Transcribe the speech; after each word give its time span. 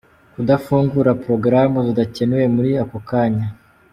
Kudafungura 0.33 1.11
porogaramu 1.21 1.77
zidakenewe 1.87 2.45
muri 2.55 2.71
ako 2.83 2.97
kanya. 3.09 3.47